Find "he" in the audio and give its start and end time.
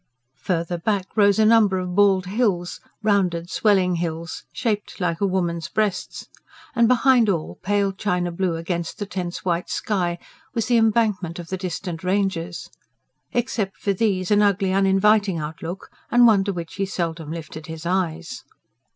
16.77-16.87